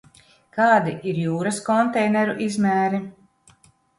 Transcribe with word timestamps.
Kādi 0.57 0.93
ir 1.11 1.19
jūras 1.25 1.59
konteineru 1.67 2.35
izmēri? 2.47 3.03